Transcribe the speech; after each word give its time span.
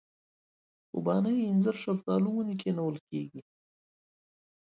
خوبانۍ 0.89 1.37
اینځر 1.45 1.75
شفتالو 1.83 2.29
ونې 2.35 2.55
کښېنول 2.61 2.95
کېږي. 3.09 3.41